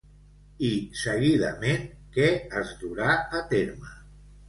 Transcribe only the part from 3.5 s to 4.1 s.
terme?